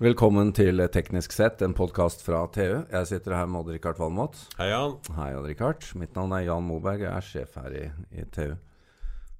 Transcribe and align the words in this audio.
Velkommen 0.00 0.48
til 0.56 0.80
Teknisk 0.88 1.34
sett, 1.36 1.60
en 1.60 1.74
podkast 1.76 2.22
fra 2.24 2.38
TU. 2.48 2.86
Jeg 2.88 3.08
sitter 3.10 3.34
her 3.36 3.48
med 3.52 3.58
Odd-Rikard 3.58 3.98
Valmot. 4.00 4.38
Hei, 4.56 4.70
Jan. 4.70 4.94
Hei, 5.12 5.26
Odd-Rikard. 5.36 5.84
Mitt 6.00 6.14
navn 6.16 6.32
er 6.32 6.46
Jan 6.46 6.64
Moberg, 6.64 7.02
jeg 7.04 7.10
er 7.12 7.26
sjef 7.26 7.58
her 7.60 7.74
i, 7.76 7.82
i 8.16 8.24
TU. 8.32 8.54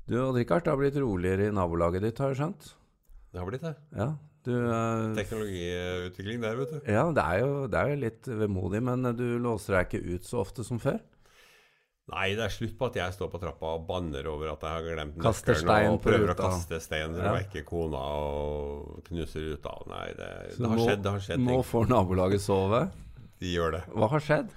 Du, 0.04 0.18
Odd-Rikard, 0.20 0.66
det 0.66 0.74
har 0.74 0.76
blitt 0.82 0.98
roligere 1.00 1.46
i 1.48 1.54
nabolaget 1.56 2.04
ditt, 2.04 2.20
har 2.20 2.34
jeg 2.34 2.42
skjønt? 2.42 2.68
Det 3.32 3.40
har 3.40 3.48
blitt 3.48 3.64
det. 3.64 3.72
Ja, 3.96 4.10
du 4.44 4.52
uh, 4.52 5.16
Teknologiutvikling 5.16 6.44
der, 6.44 6.60
vet 6.60 6.76
du. 6.76 6.78
Ja, 6.92 7.06
det 7.16 7.24
er, 7.24 7.40
jo, 7.40 7.56
det 7.64 7.80
er 7.80 7.94
jo 7.94 7.98
litt 8.04 8.30
vemodig, 8.44 8.84
men 8.90 9.14
du 9.16 9.26
låser 9.40 9.78
deg 9.78 9.88
ikke 9.88 10.18
ut 10.18 10.28
så 10.28 10.42
ofte 10.44 10.68
som 10.68 10.82
før? 10.82 11.00
Nei, 12.10 12.28
det 12.34 12.42
er 12.42 12.52
slutt 12.52 12.72
på 12.78 12.88
at 12.90 12.96
jeg 12.98 13.14
står 13.14 13.28
på 13.30 13.38
trappa 13.42 13.74
og 13.76 13.84
banner 13.86 14.26
over 14.30 14.48
at 14.52 14.64
jeg 14.66 14.70
har 14.76 14.86
glemt 14.86 15.18
nøkkelen 15.22 15.92
og 15.92 16.00
prøver 16.02 16.32
å 16.32 16.36
kaste 16.38 16.80
stein 16.82 17.12
for 17.14 17.22
Ja. 17.22 17.30
å 17.30 17.36
vekke 17.38 17.62
kona 17.68 18.00
og 18.00 19.04
knuser 19.06 19.44
ruta. 19.52 19.76
Nei, 19.92 20.06
det, 20.18 20.30
det 20.56 20.66
har 20.66 20.76
nå- 20.80 20.86
skjedd, 20.88 21.02
det 21.04 21.12
har 21.14 21.22
skjedd 21.28 21.44
Nå 21.44 21.52
ting. 21.60 21.62
får 21.70 21.88
nabolaget 21.92 22.42
sove. 22.42 22.82
De 23.40 23.52
gjør 23.54 23.76
det. 23.78 23.82
Hva 23.94 24.08
har 24.12 24.20
skjedd? 24.26 24.50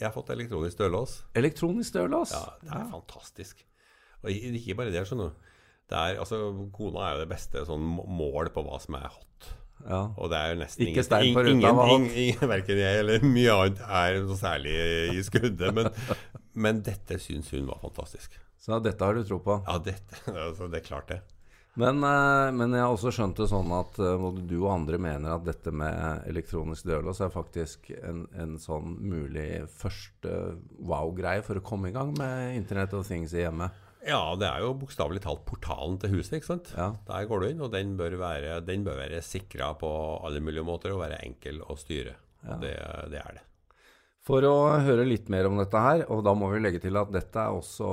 Jeg 0.00 0.08
har 0.08 0.14
fått 0.16 0.30
elektronisk 0.34 0.78
dørlås. 0.80 1.18
Elektronisk 1.38 1.92
dørlås? 1.94 2.32
Ja, 2.34 2.56
det 2.64 2.72
er 2.80 2.88
fantastisk. 2.90 3.60
Og 4.24 4.30
ikke 4.32 4.74
bare 4.80 4.90
det, 4.90 5.04
skjønner 5.06 5.30
du. 5.30 5.50
Det 5.92 6.00
er, 6.00 6.16
altså, 6.18 6.40
kona 6.74 7.04
er 7.04 7.12
jo 7.18 7.20
det 7.26 7.28
beste 7.30 7.62
sånn 7.68 7.84
mål 7.92 8.48
på 8.56 8.64
hva 8.66 8.80
som 8.82 8.96
er 8.98 9.04
hot. 9.12 9.50
Ja. 9.84 10.00
Og 10.16 10.30
det 10.32 10.38
er 10.40 10.52
jo 10.54 10.58
nesten 10.62 10.86
Ikke 10.86 11.02
ingen, 11.26 11.76
var 11.76 11.90
ingen, 11.92 12.06
ingen, 12.16 12.48
Verken 12.48 12.78
jeg 12.80 13.00
eller 13.02 13.24
mye 13.26 13.52
annet 13.58 13.80
er 13.84 14.18
noe 14.24 14.36
særlig 14.38 14.74
i 15.12 15.22
skuddet. 15.26 15.74
Men, 15.76 15.90
men 16.54 16.82
dette 16.86 17.18
syns 17.22 17.52
hun 17.54 17.68
var 17.70 17.82
fantastisk. 17.82 18.38
Så 18.64 18.78
dette 18.80 19.04
har 19.04 19.14
du 19.14 19.24
tro 19.26 19.40
på? 19.44 19.60
Ja, 19.66 19.78
dette, 19.82 20.24
altså, 20.46 20.70
det 20.72 20.80
er 20.80 20.86
klart 20.86 21.10
det. 21.12 21.20
Men, 21.74 21.98
eh, 22.06 22.48
men 22.54 22.70
jeg 22.70 22.84
har 22.84 22.92
også 22.94 23.10
skjønt 23.14 23.40
det 23.40 23.48
sånn 23.50 23.72
at 23.74 23.96
eh, 23.98 24.14
både 24.20 24.44
du 24.46 24.60
og 24.60 24.70
andre 24.76 24.98
mener 25.02 25.34
at 25.34 25.46
dette 25.46 25.72
med 25.74 26.22
elektronisk 26.30 26.86
dørlås 26.86 27.18
er 27.24 27.32
faktisk 27.34 27.90
en, 27.98 28.24
en 28.38 28.54
sånn 28.62 28.94
mulig 29.02 29.64
første 29.74 30.54
wow-greie 30.78 31.42
for 31.46 31.58
å 31.58 31.64
komme 31.66 31.90
i 31.90 31.96
gang 31.96 32.14
med 32.18 32.54
Internett 32.60 32.94
og 32.94 33.02
Things 33.08 33.34
i 33.34 33.42
hjemmet. 33.42 33.82
Ja, 34.04 34.22
det 34.38 34.46
er 34.46 34.62
jo 34.62 34.74
bokstavelig 34.76 35.22
talt 35.24 35.42
portalen 35.48 35.96
til 35.98 36.18
huset, 36.18 36.36
ikke 36.38 36.52
sant. 36.52 36.70
Ja. 36.76 36.90
Der 37.08 37.26
går 37.26 37.40
du 37.40 37.48
inn, 37.48 37.64
og 37.64 37.72
den 37.72 37.96
bør 37.98 38.18
være, 38.20 38.58
den 38.62 38.84
bør 38.86 39.00
være 39.00 39.24
sikra 39.24 39.72
på 39.80 39.90
alle 40.20 40.44
mulige 40.44 40.66
måter 40.66 40.94
og 40.94 41.02
være 41.02 41.22
enkel 41.24 41.62
å 41.64 41.76
styre. 41.80 42.14
Ja. 42.44 42.60
Det, 42.60 42.74
det 43.10 43.22
er 43.22 43.38
det. 43.40 43.44
For 44.24 44.44
å 44.48 44.54
høre 44.80 45.04
litt 45.04 45.28
mer 45.28 45.50
om 45.50 45.58
dette 45.60 45.80
her, 45.84 46.06
og 46.08 46.22
da 46.24 46.32
må 46.32 46.48
vi 46.54 46.62
legge 46.64 46.80
til 46.80 46.96
at 46.96 47.10
dette 47.12 47.42
er 47.42 47.52
også, 47.52 47.88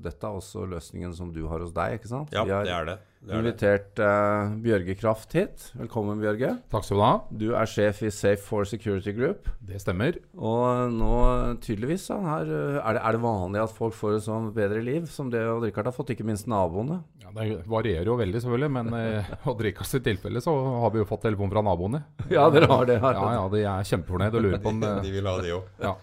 dette 0.00 0.24
er 0.24 0.38
også 0.38 0.64
løsningen 0.70 1.12
som 1.16 1.34
du 1.34 1.42
har 1.50 1.60
hos 1.60 1.74
deg, 1.76 1.98
ikke 1.98 2.08
sant? 2.08 2.32
Ja, 2.32 2.46
har 2.48 2.64
det 2.64 2.72
er 2.72 2.88
det. 2.88 2.96
Er 3.28 3.36
invitert 3.36 4.00
uh, 4.00 4.52
Bjørge 4.64 4.94
Kraft 4.96 5.34
hit. 5.36 5.66
Velkommen, 5.76 6.16
Bjørge. 6.22 6.54
Takk 6.72 6.86
skal 6.86 6.96
du 6.96 7.02
ha. 7.04 7.10
Du 7.42 7.46
er 7.52 7.68
sjef 7.68 8.00
i 8.06 8.12
Safe 8.14 8.40
for 8.40 8.64
Security 8.64 9.12
Group. 9.12 9.50
Det 9.60 9.80
stemmer. 9.82 10.16
Og 10.40 10.94
nå 10.94 11.18
tydeligvis 11.60 12.06
så 12.08 12.16
her, 12.24 12.48
eh, 12.48 12.78
er, 12.80 12.96
det, 12.96 13.02
er 13.04 13.16
det 13.18 13.20
vanlig 13.26 13.60
at 13.60 13.74
folk 13.76 13.92
får 13.98 14.16
et 14.16 14.24
sånn 14.24 14.48
bedre 14.56 14.80
liv 14.86 15.04
som 15.12 15.28
det 15.32 15.42
Odd 15.44 15.66
Rikard 15.68 15.90
har 15.90 15.96
fått, 15.96 16.14
ikke 16.14 16.24
minst 16.24 16.48
naboene? 16.48 17.02
Ja, 17.20 17.34
det 17.36 17.60
varierer 17.68 18.08
jo 18.08 18.16
veldig, 18.22 18.40
selvfølgelig, 18.40 18.72
men 18.78 18.96
i 18.96 19.04
Odd 19.52 19.62
Rikards 19.68 19.92
tilfelle 20.00 20.40
så 20.40 20.56
har 20.86 20.96
vi 20.96 21.02
jo 21.02 21.10
fått 21.12 21.26
telefon 21.28 21.52
fra 21.52 21.64
naboene. 21.66 22.02
Ja, 22.32 22.48
dere 22.54 22.70
har 22.72 22.88
det. 22.88 22.98
Her. 23.04 23.20
Ja, 23.20 23.36
ja, 23.36 23.44
de 23.52 23.62
er 23.66 23.92
kjempefornøyde 23.92 24.40
og 24.40 24.48
lurer 24.48 24.64
på 24.64 24.72
om 24.72 24.80
De, 24.86 24.96
de 25.04 25.14
vil 25.18 25.28
ha 25.28 25.36
det 25.44 25.54
òg. 25.58 25.70
ja. 25.84 25.94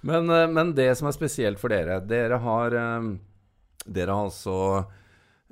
Men, 0.00 0.28
eh, 0.30 0.44
men 0.52 0.76
det 0.76 0.92
som 1.00 1.08
er 1.08 1.16
spesielt 1.16 1.58
for 1.58 1.72
dere 1.74 1.98
Dere 2.06 2.36
har 2.44 2.76
eh, 2.78 3.08
Dere 3.88 4.14
har 4.14 4.28
altså 4.28 4.58
eh, 4.76 4.97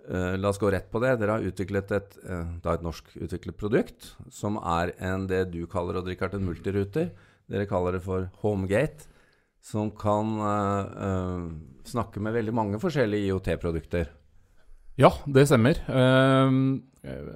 La 0.09 0.51
oss 0.53 0.61
gå 0.63 0.71
rett 0.71 0.87
på 0.93 1.01
det. 1.03 1.17
Dere 1.21 1.39
har 1.39 1.47
utviklet 1.47 1.91
et, 1.97 2.19
eh, 2.29 2.53
et 2.73 2.85
norsk 2.85 3.09
utviklet 3.17 3.57
produkt 3.59 4.13
som 4.31 4.59
er 4.63 4.95
en, 5.03 5.27
det 5.27 5.49
du 5.51 5.65
kaller 5.67 5.99
og 5.99 6.07
drikker, 6.07 6.35
en 6.35 6.47
multiruter. 6.47 7.11
Dere 7.51 7.67
kaller 7.67 7.99
det 7.99 8.05
for 8.07 8.29
Homegate. 8.43 9.11
Som 9.67 9.91
kan 9.99 10.37
uh, 10.39 10.87
eh, 11.03 11.47
snakke 11.91 12.21
med 12.23 12.37
veldig 12.37 12.53
mange 12.55 12.79
forskjellige 12.79 13.33
IOT-produkter. 13.33 14.13
Ja, 14.97 15.11
det 15.29 15.45
stemmer. 15.45 15.77
Ehm, 15.93 16.83
eh, 17.05 17.27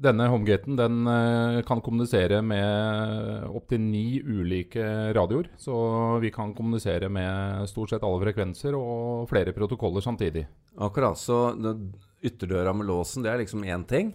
denne 0.00 0.28
homegaten 0.32 0.78
den 0.78 1.06
eh, 1.06 1.58
kan 1.68 1.82
kommunisere 1.84 2.38
med 2.42 3.44
opptil 3.52 3.82
ni 3.84 4.22
ulike 4.24 5.12
radioer. 5.12 5.50
Så 5.60 5.74
vi 6.22 6.30
kan 6.32 6.54
kommunisere 6.54 7.10
med 7.12 7.68
stort 7.68 7.92
sett 7.92 8.02
alle 8.02 8.22
frekvenser 8.24 8.78
og 8.78 9.28
flere 9.28 9.52
protokoller 9.52 10.00
samtidig. 10.00 10.46
Akkurat. 10.78 11.20
Så 11.20 11.52
ytterdøra 12.22 12.74
med 12.76 12.88
låsen, 12.88 13.24
det 13.24 13.32
er 13.32 13.42
liksom 13.42 13.64
én 13.66 13.84
ting. 13.88 14.12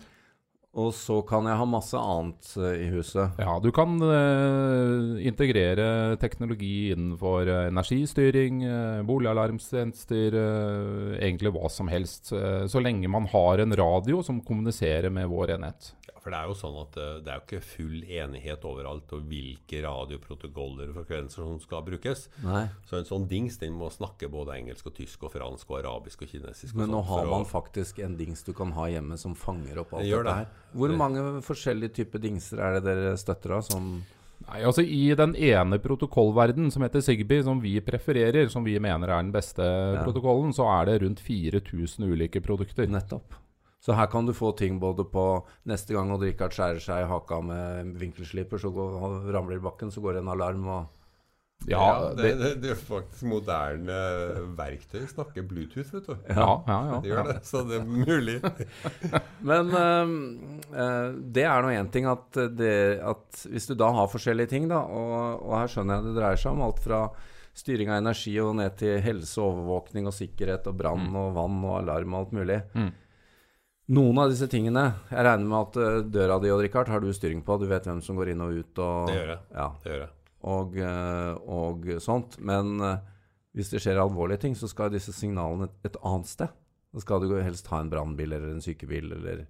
Og 0.77 0.91
så 0.93 1.15
kan 1.25 1.47
jeg 1.49 1.57
ha 1.57 1.65
masse 1.65 1.97
annet 1.97 2.51
eh, 2.61 2.83
i 2.85 2.89
huset. 2.93 3.39
Ja, 3.41 3.55
du 3.63 3.71
kan 3.73 3.95
uh, 3.97 5.17
integrere 5.25 6.17
teknologi 6.21 6.91
innenfor 6.93 7.49
eh, 7.49 7.63
energistyring, 7.71 8.59
uh, 8.61 9.01
boligalarmtjenester, 9.07 10.37
uh, 10.37 11.15
egentlig 11.17 11.49
hva 11.55 11.69
som 11.73 11.89
helst. 11.89 12.29
så 12.29 12.79
lenge 12.81 13.09
man 13.09 13.25
har 13.31 13.59
en 13.63 13.73
radio 13.75 14.21
som 14.23 14.41
kommuniserer 14.45 15.09
med 15.13 15.27
vår 15.31 15.55
enhet. 15.57 15.89
Ja, 16.07 16.19
for 16.21 16.33
det 16.33 16.39
er 16.41 16.49
jo 16.51 16.55
sånn 16.59 16.77
at 16.81 16.95
det 17.23 17.31
er 17.31 17.39
jo 17.39 17.45
ikke 17.45 17.63
full 17.63 17.97
enighet 18.03 18.65
overalt 18.67 19.13
om 19.15 19.25
hvilke 19.29 19.81
radioprotokoller 19.85 20.91
og 20.91 20.97
frekvenser 21.01 21.45
som 21.45 21.59
skal 21.63 21.85
brukes. 21.87 22.25
Nei. 22.43 22.65
Så 22.89 22.99
en 22.99 23.07
sånn 23.07 23.27
dings 23.31 23.57
den 23.61 23.77
må 23.79 23.89
snakke 23.93 24.29
både 24.31 24.57
engelsk 24.59 24.89
og 24.91 24.97
tysk 24.99 25.23
og 25.27 25.33
fransk 25.37 25.71
og 25.71 25.79
arabisk 25.81 26.25
og 26.25 26.31
kinesisk. 26.33 26.73
og 26.75 26.81
Men 26.83 26.93
nå 26.97 27.01
har 27.09 27.25
man 27.31 27.45
å- 27.47 27.49
faktisk 27.49 28.03
en 28.03 28.17
dings 28.19 28.43
du 28.43 28.53
kan 28.53 28.71
ha 28.77 28.87
hjemme 28.91 29.17
som 29.17 29.35
fanger 29.35 29.79
opp 29.83 29.93
alt 29.93 30.03
Det 30.03 30.11
dette 30.11 30.37
her. 30.41 30.49
Hvor 30.75 30.93
mange 30.99 31.23
forskjellige 31.45 32.01
typer 32.01 32.21
dingser 32.23 32.61
er 32.61 32.77
det 32.77 32.85
dere 32.89 33.17
støtter 33.19 33.57
av? 33.57 33.65
Som 33.67 33.97
Nei, 34.47 34.61
altså 34.63 34.83
I 34.85 35.15
den 35.17 35.33
ene 35.33 35.79
protokollverden 35.81 36.69
som 36.71 36.83
heter 36.85 37.01
Zigbee, 37.03 37.43
som 37.43 37.59
vi 37.59 37.73
prefererer, 37.83 38.47
som 38.53 38.63
vi 38.63 38.77
mener 38.79 39.09
er 39.09 39.25
den 39.25 39.33
beste 39.33 39.65
protokollen, 40.03 40.53
så 40.55 40.67
er 40.77 40.91
det 40.91 41.01
rundt 41.03 41.23
4000 41.25 42.05
ulike 42.05 42.43
produkter. 42.45 42.87
nettopp. 42.87 43.35
Så 43.83 43.95
her 43.97 44.07
kan 44.11 44.25
du 44.25 44.33
få 44.33 44.51
ting 44.57 44.79
både 44.81 45.05
på 45.09 45.23
neste 45.69 45.93
gang 45.93 46.11
Odd 46.11 46.25
Rikard 46.25 46.55
skjærer 46.55 46.81
seg 46.81 47.03
i 47.03 47.09
haka 47.09 47.41
med 47.45 47.97
vinkelsliper, 48.01 48.59
så 48.61 48.71
går, 48.73 49.29
ramler 49.33 49.59
i 49.59 49.63
bakken, 49.63 49.91
så 49.93 50.01
går 50.01 50.17
det 50.17 50.23
en 50.23 50.33
alarm 50.33 50.65
og 50.67 50.87
Ja, 51.67 52.13
det, 52.15 52.29
det, 52.39 52.49
det 52.63 52.69
er 52.71 52.77
faktisk 52.79 53.25
moderne 53.27 53.95
verktøy 54.55 55.01
snakker 55.09 55.43
Bluetooth, 55.43 55.89
vet 55.97 56.05
du. 56.07 56.13
ja, 56.29 56.45
ja, 56.67 56.77
ja, 56.91 56.99
Det 57.03 57.09
gjør 57.09 57.25
det, 57.27 57.37
så 57.49 57.63
det 57.67 57.79
er 57.81 57.87
mulig. 57.89 58.37
Men 59.49 59.73
øh, 59.75 61.17
det 61.33 61.43
er 61.43 61.65
nå 61.65 61.73
én 61.73 61.89
ting 61.91 62.07
at, 62.07 62.39
det, 62.55 62.75
at 63.03 63.41
hvis 63.51 63.67
du 63.67 63.73
da 63.75 63.89
har 63.97 64.07
forskjellige 64.13 64.53
ting, 64.53 64.69
da, 64.71 64.79
og, 64.85 65.41
og 65.43 65.57
her 65.57 65.73
skjønner 65.73 65.97
jeg 65.99 66.07
det 66.07 66.15
dreier 66.21 66.39
seg 66.39 66.53
om 66.55 66.63
alt 66.69 66.79
fra 66.85 67.01
styring 67.57 67.89
av 67.89 67.99
energi 68.03 68.35
og 68.39 68.53
ned 68.61 68.77
til 68.79 69.01
helse, 69.03 69.41
overvåkning 69.41 70.07
og 70.07 70.13
sikkerhet 70.15 70.69
og 70.69 70.77
brann 70.77 71.09
og 71.17 71.33
vann 71.35 71.57
og 71.65 71.79
alarm 71.81 72.13
og 72.13 72.21
alt 72.21 72.35
mulig. 72.37 72.61
Mm. 72.77 72.91
Noen 73.97 74.17
av 74.19 74.27
disse 74.33 74.49
tingene 74.51 74.81
Jeg 75.07 75.23
regner 75.23 75.47
med 75.47 75.57
at 75.61 75.77
øh, 75.79 75.99
døra 76.11 76.35
di 76.43 76.49
og 76.51 76.59
Richard, 76.61 76.89
har 76.91 76.99
du 77.03 77.07
styring 77.15 77.39
på. 77.47 77.55
Du 77.59 77.67
vet 77.69 77.87
hvem 77.87 78.01
som 78.03 78.19
går 78.19 78.33
inn 78.33 78.43
og 78.45 78.55
ut 78.61 78.81
og 78.83 79.09
Det 79.09 79.15
gjør 79.19 79.33
jeg. 79.33 79.41
Ja, 79.55 79.67
Det 79.83 79.91
gjør 79.93 80.01
jeg. 80.05 80.13
Og, 80.41 80.77
øh, 80.77 81.33
og 81.47 81.87
sånt. 82.03 82.39
Men 82.39 82.79
øh, 82.81 82.97
hvis 83.57 83.69
det 83.73 83.81
skjer 83.81 84.01
alvorlige 84.01 84.43
ting, 84.45 84.57
så 84.57 84.69
skal 84.69 84.93
disse 84.93 85.13
signalene 85.13 85.69
et, 85.69 85.91
et 85.91 86.01
annet 86.05 86.29
sted. 86.29 86.51
Da 86.93 87.03
skal 87.03 87.21
du 87.25 87.35
helst 87.41 87.67
ha 87.71 87.81
en 87.81 87.91
brannbil 87.91 88.33
eller 88.33 88.53
en 88.53 88.63
sykebil 88.63 89.11
eller 89.17 89.45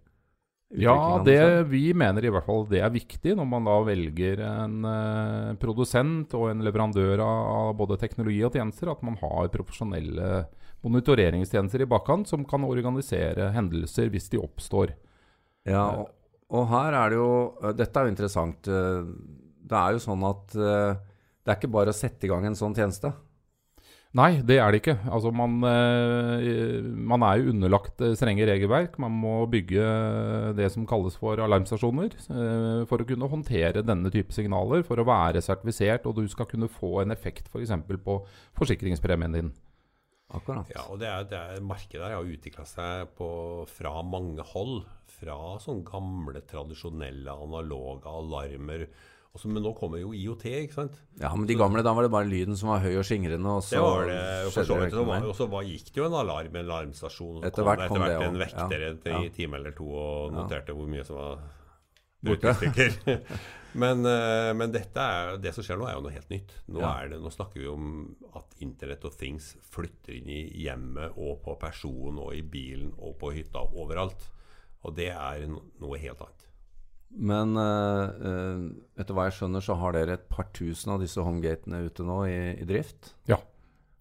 Ja, 0.76 1.22
det, 1.24 1.70
vi 1.72 1.94
mener 1.96 2.26
i 2.26 2.32
hvert 2.32 2.44
fall 2.44 2.66
det 2.68 2.82
er 2.84 2.92
viktig 2.92 3.38
når 3.40 3.46
man 3.48 3.68
da 3.70 3.76
velger 3.88 4.42
en 4.44 4.82
eh, 4.90 5.54
produsent 5.62 6.34
og 6.36 6.50
en 6.52 6.64
leverandør 6.66 7.24
av 7.24 7.70
både 7.80 7.96
teknologi 8.02 8.42
og 8.44 8.52
tjenester, 8.58 8.92
at 8.92 9.06
man 9.08 9.16
har 9.22 9.48
profesjonelle 9.54 10.42
monitoreringstjenester 10.84 11.86
i 11.86 11.90
bakkant 11.90 12.28
som 12.28 12.44
kan 12.48 12.68
organisere 12.68 13.48
hendelser 13.56 14.12
hvis 14.12 14.28
de 14.34 14.42
oppstår. 14.44 14.92
Ja, 15.68 15.86
og, 16.02 16.12
og 16.52 16.68
her 16.74 17.00
er 17.00 17.16
det 17.16 17.22
jo 17.22 17.32
øh, 17.64 17.72
Dette 17.78 18.02
er 18.02 18.10
jo 18.10 18.16
interessant. 18.18 18.68
øh, 18.68 19.08
Det 19.68 19.78
er 19.78 19.96
jo 19.96 20.04
sånn 20.04 20.26
at 20.28 20.58
uh, 20.58 20.98
det 21.44 21.54
er 21.54 21.60
ikke 21.60 21.72
bare 21.72 21.94
å 21.94 21.96
sette 21.96 22.28
i 22.28 22.32
gang 22.32 22.46
en 22.48 22.58
sånn 22.60 22.76
tjeneste. 22.76 23.14
Nei, 24.18 24.40
det 24.48 24.56
er 24.64 24.72
det 24.72 24.80
ikke. 24.80 24.96
Altså 25.14 25.30
man, 25.36 25.60
eh, 25.68 26.80
man 27.12 27.22
er 27.28 27.42
jo 27.42 27.52
underlagt 27.52 28.02
eh, 28.02 28.16
strenge 28.18 28.48
regelverk. 28.48 28.96
Man 29.04 29.14
må 29.14 29.34
bygge 29.52 29.84
det 30.58 30.70
som 30.74 30.88
kalles 30.90 31.18
for 31.20 31.38
alarmstasjoner 31.44 32.16
for 32.90 33.04
å 33.04 33.08
kunne 33.08 33.30
håndtere 33.30 33.84
denne 33.86 34.12
type 34.14 34.34
signaler, 34.34 34.82
for 34.88 35.00
å 35.00 35.08
være 35.08 35.44
sertifisert, 35.44 36.08
og 36.08 36.18
du 36.18 36.32
skal 36.32 36.50
kunne 36.50 36.72
få 36.72 37.04
en 37.04 37.14
effekt 37.14 37.52
f.eks. 37.52 37.76
For 37.88 38.04
på 38.08 38.18
forsikringspremien 38.58 39.38
din. 39.38 39.54
Akkurat. 40.28 40.68
Ja, 40.74 40.84
og 40.92 41.00
det 41.00 41.08
er, 41.08 41.28
det 41.30 41.38
er, 41.40 41.62
markedet 41.64 42.04
her 42.04 42.18
har 42.18 42.28
utvikla 42.28 42.66
seg 42.68 43.14
på, 43.16 43.30
fra 43.72 43.94
mange 44.04 44.44
hold. 44.50 44.82
Fra 45.18 45.56
sånne 45.64 45.88
gamle, 45.88 46.42
tradisjonelle, 46.50 47.32
analoge 47.32 48.12
alarmer. 48.12 48.84
Og 49.34 49.42
så- 49.42 49.50
men 49.52 49.62
nå 49.62 49.76
kommer 49.78 50.00
jo 50.00 50.14
IOT, 50.14 50.46
ikke 50.66 50.74
sant? 50.74 50.96
Ja, 51.20 51.30
men 51.36 51.46
de 51.46 51.54
gamle, 51.56 51.84
da 51.84 51.94
var 51.94 52.04
det 52.04 52.12
bare 52.12 52.26
lyden 52.26 52.56
som 52.58 52.70
var 52.70 52.80
høy 52.80 52.96
og 52.98 53.04
skingrende, 53.06 53.46
og 53.46 53.62
så 53.62 53.70
Det 53.76 53.82
var 53.82 54.06
det. 54.08 54.52
for 54.54 54.64
så 54.64 54.78
vidt. 54.80 54.94
Og 55.28 55.36
så 55.36 55.50
var- 55.50 55.64
gikk 55.64 55.86
det 55.94 55.96
jo 55.96 56.06
en 56.06 56.14
alarm, 56.14 56.56
en 56.56 56.66
alarmstasjon. 56.66 57.38
og 57.38 57.44
etter 57.44 57.48
Etter 57.48 57.64
kom 57.64 57.66
hvert 57.68 57.78
det 57.78 57.86
etter 57.92 58.00
hvert 58.00 58.22
en 58.22 58.36
også, 58.36 58.46
vekter 58.46 58.80
ja. 59.12 59.20
en 59.22 59.30
time 59.32 59.54
eller 59.56 59.72
to 59.72 59.86
og 59.86 60.32
noterte 60.34 60.74
hvor 60.74 60.88
mye 60.88 61.06
som 61.06 61.16
var 61.18 61.40
Borte. 62.24 62.50
men, 63.76 64.04
eh, 64.06 64.54
men 64.54 64.72
dette 64.74 64.98
er, 64.98 65.38
det 65.38 65.54
som 65.54 65.64
skjer 65.64 65.78
nå, 65.78 65.88
er 65.88 65.94
jo 65.94 66.02
noe 66.02 66.12
helt 66.16 66.30
nytt. 66.34 66.50
Nå, 66.68 66.80
Ja. 66.82 66.94
er 67.04 67.10
det, 67.10 67.20
nå 67.22 67.30
snakker 67.32 67.62
vi 67.62 67.68
om 67.68 68.16
at 68.36 68.56
Internett 68.60 69.06
og 69.06 69.14
Things 69.16 69.56
flytter 69.62 70.18
inn 70.18 70.28
i 70.28 70.50
hjemmet 70.66 71.14
og 71.16 71.44
på 71.44 71.58
personen 71.60 72.18
og 72.18 72.34
i 72.34 72.42
bilen 72.42 72.92
og 72.98 73.20
på 73.20 73.32
hytta 73.36 73.62
overalt. 73.72 74.30
Og 74.84 74.96
det 74.96 75.10
er 75.14 75.46
noe 75.48 75.98
helt 76.00 76.18
annet. 76.18 76.47
Men 77.16 77.56
eh, 77.58 78.28
eh, 78.30 78.68
etter 79.00 79.16
hva 79.16 79.30
jeg 79.30 79.40
skjønner, 79.40 79.64
så 79.64 79.78
har 79.80 79.96
dere 79.96 80.18
et 80.18 80.28
par 80.30 80.50
tusen 80.56 80.94
av 80.94 81.02
disse 81.02 81.24
homegatene 81.24 81.86
ute 81.88 82.06
nå 82.06 82.22
i, 82.30 82.38
i 82.60 82.68
drift. 82.68 83.14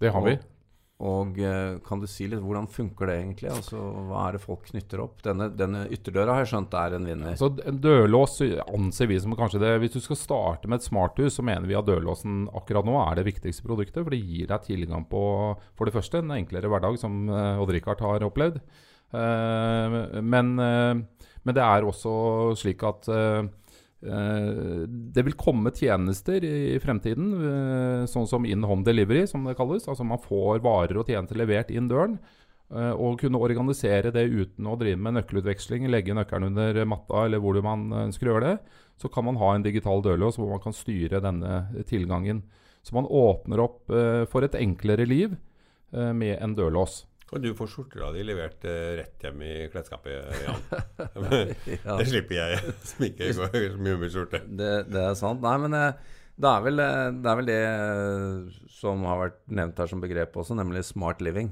Det 0.03 0.13
har 0.13 0.25
vi. 0.27 0.37
Og 1.07 1.37
eh, 1.45 1.77
kan 1.85 2.01
du 2.01 2.07
si 2.09 2.25
litt 2.29 2.41
hvordan 2.41 2.67
funker 2.73 3.11
det 3.11 3.17
egentlig? 3.21 3.51
Altså, 3.53 3.77
Hva 4.09 4.23
er 4.27 4.37
det 4.37 4.43
folk 4.43 4.65
knytter 4.71 5.03
opp? 5.05 5.21
Denne, 5.25 5.51
denne 5.53 5.85
ytterdøra 5.93 6.39
har 6.39 6.45
jeg 6.45 6.55
skjønt 6.55 6.77
er 6.81 6.97
en 6.97 7.09
vinner. 7.09 7.37
Så 7.37 7.51
en 7.69 7.81
dørlås 7.85 8.39
anser 8.65 9.11
vi 9.11 9.19
som 9.21 9.37
kanskje 9.37 9.61
det 9.61 9.75
Hvis 9.83 9.97
du 9.99 10.01
skal 10.05 10.21
starte 10.21 10.71
med 10.73 10.81
et 10.81 10.89
smarthus, 10.89 11.37
så 11.37 11.45
mener 11.45 11.69
vi 11.69 11.77
at 11.77 11.89
dørlåsen 11.89 12.47
akkurat 12.57 12.89
nå 12.89 12.97
er 13.03 13.21
det 13.21 13.27
viktigste 13.29 13.69
produktet. 13.69 14.03
For 14.03 14.13
det 14.17 14.23
gir 14.25 14.49
deg 14.53 14.65
tilgang 14.65 15.05
på 15.09 15.23
for 15.77 15.89
det 15.89 15.97
første 15.97 16.25
en 16.25 16.33
enklere 16.37 16.73
hverdag, 16.73 16.97
som 17.01 17.29
Odd-Rikard 17.29 18.01
har 18.05 18.25
opplevd. 18.25 18.61
Men, 19.13 20.57
men 21.47 21.55
det 21.55 21.63
er 21.63 21.87
også 21.87 22.13
slik 22.59 22.83
at 22.87 23.07
eh, 23.13 23.45
eh, 24.03 24.81
det 25.15 25.23
vil 25.29 25.39
komme 25.39 25.71
tjenester 25.75 26.43
i, 26.43 26.75
fremtiden, 26.83 27.29
eh, 27.39 28.01
sånn 28.11 28.27
som 28.27 28.49
in 28.49 28.67
home 28.67 28.87
delivery, 28.87 29.29
som 29.31 29.47
det 29.47 29.55
kalles. 29.59 29.87
Altså 29.87 30.07
man 30.07 30.23
får 30.23 30.65
varer 30.65 30.99
og 30.99 31.07
tjenester 31.07 31.39
levert 31.39 31.71
inn 31.71 31.93
døren. 31.93 32.19
Og 32.67 33.21
kunne 33.21 33.39
organisere 33.39 34.11
det 34.11 34.25
uten 34.27 34.67
å 34.67 34.73
drive 34.75 34.99
med 34.99 35.15
nøkkelutveksling, 35.15 35.85
legge 35.87 36.17
nøkkelen 36.19 36.49
under 36.49 36.81
matta 36.91 37.21
eller 37.23 37.39
hvor 37.39 37.61
man 37.63 37.85
ønsker 38.09 38.27
å 38.27 38.33
gjøre 38.33 38.49
det. 38.49 38.81
Så 38.99 39.07
kan 39.15 39.23
man 39.29 39.39
ha 39.39 39.53
en 39.55 39.63
digital 39.63 40.03
dørlås 40.03 40.35
hvor 40.35 40.51
man 40.51 40.65
kan 40.65 40.75
styre 40.75 41.21
denne 41.23 41.85
tilgangen. 41.87 42.41
Så 42.83 42.97
man 42.99 43.07
åpner 43.07 43.63
opp 43.63 43.95
for 44.33 44.43
et 44.43 44.59
enklere 44.59 45.07
liv 45.07 45.39
med 45.95 46.41
en 46.43 46.59
dørlås. 46.59 47.05
Og 47.35 47.43
du 47.43 47.49
får 47.59 47.71
skjorta 47.73 48.13
di 48.15 48.23
levert 48.23 48.63
eh, 48.71 48.93
rett 49.01 49.25
hjem 49.27 49.41
i 49.43 49.55
klesskapet, 49.73 50.29
Jan. 50.45 50.61
Ja. 51.87 51.97
Det 51.99 52.07
slipper 52.07 52.39
jeg, 52.39 52.61
som 52.91 53.07
ikke 53.09 53.33
går 53.33 53.57
så 53.75 53.81
mye 53.83 53.97
med 53.99 54.13
skjorte. 54.15 54.43
Det, 54.47 54.71
det 54.93 55.03
er 55.03 55.17
sant. 55.19 55.43
Nei, 55.43 55.57
men 55.65 55.75
eh, 55.75 56.13
det 56.39 56.53
er 56.53 56.67
vel 56.67 56.83
eh, 56.85 57.09
det, 57.17 57.31
er 57.33 57.41
vel 57.41 57.49
det 57.51 57.63
eh, 57.65 58.61
som 58.77 59.03
har 59.11 59.25
vært 59.25 59.41
nevnt 59.59 59.83
her 59.83 59.91
som 59.91 60.05
begrep 60.05 60.39
også, 60.39 60.55
nemlig 60.59 60.85
smart 60.87 61.25
living. 61.25 61.51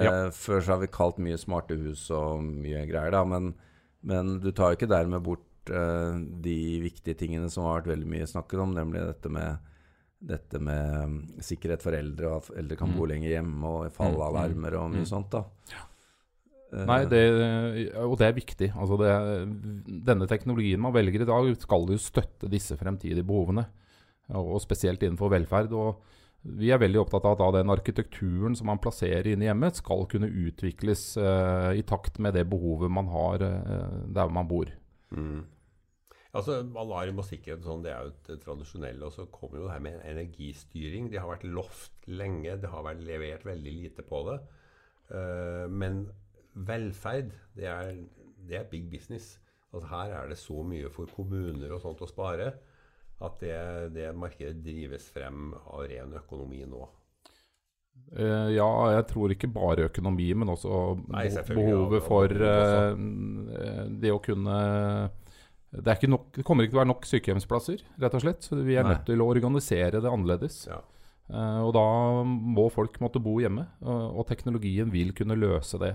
Ja. 0.00 0.08
Eh, 0.08 0.28
før 0.34 0.64
så 0.64 0.74
har 0.74 0.82
vi 0.82 0.90
kalt 0.94 1.20
mye 1.22 1.38
smarte 1.38 1.76
hus 1.78 2.06
og 2.14 2.40
mye 2.46 2.86
greier, 2.88 3.12
da, 3.14 3.20
men, 3.28 3.52
men 4.06 4.38
du 4.42 4.48
tar 4.50 4.72
jo 4.72 4.80
ikke 4.80 4.90
dermed 4.90 5.22
bort 5.26 5.70
eh, 5.70 6.16
de 6.44 6.58
viktige 6.86 7.20
tingene 7.20 7.52
som 7.52 7.68
har 7.68 7.82
vært 7.82 7.92
veldig 7.92 8.10
mye 8.16 8.32
snakket 8.32 8.64
om, 8.64 8.72
nemlig 8.80 9.04
dette 9.10 9.32
med 9.36 9.73
dette 10.24 10.60
med 10.60 11.08
mm, 11.08 11.16
sikkerhet 11.44 11.82
for 11.84 11.92
eldre, 11.96 12.30
og 12.30 12.36
at 12.42 12.58
eldre 12.62 12.76
kan 12.80 12.92
bo 12.96 13.04
Mm. 13.04 13.10
lenger 13.10 13.28
hjemme, 13.34 13.64
og 13.64 13.92
fallalarmer 13.92 14.74
og 14.80 14.90
mye 14.94 15.04
Mm. 15.04 15.10
sånt. 15.10 15.30
da. 15.30 15.44
Ja. 15.72 15.84
Nei, 16.86 17.04
det, 17.06 17.94
og 18.02 18.16
det 18.18 18.26
er 18.26 18.32
viktig. 18.34 18.72
Altså 18.74 18.96
det, 18.98 19.10
denne 20.04 20.26
teknologien 20.26 20.80
man 20.82 20.92
velger 20.92 21.22
i 21.22 21.28
dag, 21.28 21.56
skal 21.62 21.86
jo 21.86 21.98
støtte 22.02 22.48
disse 22.50 22.74
fremtidige 22.76 23.22
behovene. 23.24 23.66
Og 24.34 24.60
spesielt 24.64 24.98
innenfor 25.04 25.30
velferd. 25.30 25.70
Og 25.72 26.00
vi 26.44 26.70
er 26.74 26.78
veldig 26.82 26.98
opptatt 27.04 27.24
av 27.24 27.40
at 27.54 27.54
den 27.60 27.70
arkitekturen 27.70 28.56
som 28.56 28.66
man 28.66 28.78
plasserer 28.82 29.24
inne 29.32 29.44
i 29.46 29.48
hjemmet, 29.52 29.76
skal 29.76 30.06
kunne 30.10 30.26
utvikles 30.32 31.16
eh, 31.16 31.78
i 31.78 31.82
takt 31.86 32.18
med 32.18 32.34
det 32.34 32.48
behovet 32.50 32.90
man 32.90 33.06
har 33.12 33.34
eh, 33.46 33.88
der 34.12 34.28
man 34.34 34.48
bor. 34.48 34.66
Mm. 35.14 35.44
Altså, 36.34 36.58
Alarm 36.82 37.20
og 37.22 37.26
sikkerhet 37.28 37.62
og 37.62 37.68
sånn, 37.68 37.84
det 37.84 37.92
er 37.94 38.08
jo 38.08 38.12
det 38.26 38.40
tradisjonelle. 38.42 39.06
Og 39.06 39.14
så 39.14 39.28
kommer 39.30 39.60
jo 39.60 39.68
det 39.68 39.76
her 39.76 39.84
med 39.86 40.02
energistyring. 40.10 41.08
Det 41.12 41.22
har 41.22 41.30
vært 41.30 41.46
lovt 41.46 42.08
lenge. 42.10 42.56
Det 42.60 42.72
har 42.72 42.86
vært 42.86 43.04
levert 43.06 43.46
veldig 43.46 43.74
lite 43.78 44.06
på 44.06 44.24
det. 44.30 44.40
Eh, 45.14 45.64
men 45.70 46.04
velferd, 46.54 47.32
det 47.54 47.70
er, 47.70 47.94
det 48.48 48.60
er 48.60 48.70
big 48.70 48.90
business. 48.90 49.36
Altså 49.74 49.88
Her 49.90 50.18
er 50.18 50.28
det 50.30 50.38
så 50.38 50.62
mye 50.66 50.90
for 50.94 51.10
kommuner 51.10 51.74
og 51.74 51.82
sånt 51.82 52.02
å 52.04 52.10
spare 52.10 52.52
at 53.24 53.40
det, 53.40 53.56
det 53.94 54.10
markedet 54.18 54.62
drives 54.62 55.06
frem 55.14 55.52
av 55.54 55.86
ren 55.90 56.14
økonomi 56.18 56.64
nå. 56.66 56.82
Uh, 58.14 58.50
ja, 58.50 58.66
jeg 58.90 59.04
tror 59.10 59.32
ikke 59.32 59.48
bare 59.54 59.86
økonomi, 59.88 60.26
men 60.34 60.50
også 60.50 60.78
Nei, 61.14 61.28
behovet 61.46 62.02
for 62.02 62.26
eh, 62.26 62.96
det 64.02 64.10
å 64.10 64.18
kunne 64.22 64.56
det, 65.80 65.86
er 65.90 65.98
ikke 65.98 66.10
nok, 66.12 66.26
det 66.36 66.44
kommer 66.46 66.64
ikke 66.64 66.74
til 66.74 66.78
å 66.78 66.82
være 66.82 66.92
nok 66.92 67.06
sykehjemsplasser, 67.08 67.84
rett 68.04 68.16
og 68.16 68.24
slett. 68.24 68.46
Så 68.46 68.58
vi 68.60 68.76
er 68.78 68.86
Nei. 68.86 68.94
nødt 68.94 69.06
til 69.08 69.22
å 69.22 69.28
organisere 69.30 70.02
det 70.02 70.10
annerledes. 70.10 70.64
Ja. 70.70 70.80
Uh, 71.32 71.60
og 71.64 71.70
da 71.72 71.84
må 72.24 72.66
folk 72.72 72.98
måtte 73.00 73.22
bo 73.24 73.38
hjemme, 73.40 73.64
og, 73.82 74.20
og 74.20 74.26
teknologien 74.28 74.92
vil 74.92 75.14
kunne 75.16 75.38
løse 75.40 75.80
det. 75.80 75.94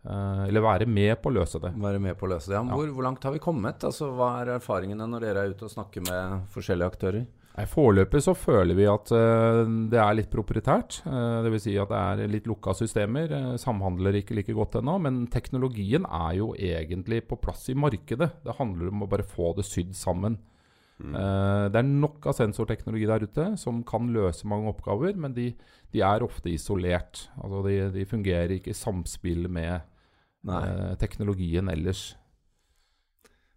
Uh, 0.00 0.46
eller 0.46 0.64
være 0.64 0.86
med 0.88 1.12
på 1.20 1.28
å 1.28 1.34
løse 1.36 1.60
det. 1.60 1.74
Være 1.76 2.00
med 2.00 2.16
på 2.16 2.24
å 2.24 2.32
løse 2.32 2.48
det. 2.48 2.56
Ja. 2.56 2.64
hvor, 2.72 2.88
hvor 2.96 3.04
langt 3.04 3.26
har 3.26 3.34
vi 3.36 3.42
kommet? 3.44 3.84
Altså, 3.84 4.08
Hva 4.16 4.32
er 4.40 4.54
erfaringene 4.56 5.08
når 5.10 5.26
dere 5.26 5.44
er 5.44 5.52
ute 5.52 5.68
og 5.68 5.74
snakker 5.74 6.06
med 6.08 6.48
forskjellige 6.54 6.94
aktører? 6.94 7.26
Nei, 7.60 7.66
Foreløpig 7.68 8.22
så 8.24 8.32
føler 8.32 8.76
vi 8.78 8.86
at 8.88 9.10
uh, 9.12 9.66
det 9.92 9.98
er 10.00 10.14
litt 10.16 10.30
proprietært. 10.32 11.02
Uh, 11.04 11.42
Dvs. 11.44 11.64
Si 11.66 11.74
at 11.76 11.90
det 11.92 11.98
er 12.24 12.30
litt 12.32 12.46
lukka 12.48 12.72
systemer. 12.78 13.28
Uh, 13.34 13.56
samhandler 13.60 14.16
ikke 14.16 14.38
like 14.38 14.54
godt 14.56 14.78
ennå. 14.80 14.94
Men 15.04 15.26
teknologien 15.32 16.06
er 16.08 16.38
jo 16.38 16.54
egentlig 16.56 17.20
på 17.28 17.36
plass 17.42 17.66
i 17.68 17.76
markedet. 17.76 18.30
Det 18.46 18.56
handler 18.56 18.88
om 18.88 19.04
å 19.04 19.10
bare 19.10 19.26
få 19.28 19.52
det 19.58 19.66
sydd 19.68 19.92
sammen. 19.98 20.38
Mm. 21.00 21.12
Uh, 21.12 21.66
det 21.72 21.82
er 21.82 21.90
nok 21.90 22.30
av 22.30 22.38
sensorteknologi 22.38 23.08
der 23.08 23.26
ute 23.28 23.50
som 23.60 23.82
kan 23.88 24.08
løse 24.14 24.48
mange 24.48 24.72
oppgaver, 24.72 25.16
men 25.20 25.36
de, 25.36 25.50
de 25.92 26.04
er 26.04 26.24
ofte 26.24 26.52
isolert. 26.52 27.26
Altså 27.40 27.60
de, 27.68 27.76
de 27.98 28.08
fungerer 28.08 28.56
ikke 28.56 28.72
i 28.72 28.76
samspill 28.76 29.48
med 29.52 29.76
eh, 29.80 30.96
teknologien 31.00 31.68
ellers. 31.72 32.10